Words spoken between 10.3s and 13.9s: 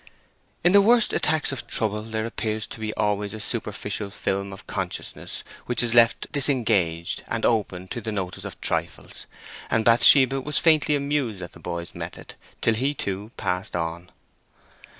was faintly amused at the boy's method, till he too passed